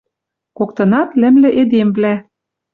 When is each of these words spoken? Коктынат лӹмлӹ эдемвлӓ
Коктынат 0.57 1.09
лӹмлӹ 1.21 1.49
эдемвлӓ 1.61 2.13